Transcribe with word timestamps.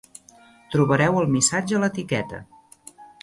Trobareu 0.75 1.19
el 1.19 1.29
missatge 1.35 1.77
a 1.79 1.83
l'etiqueta. 1.85 2.43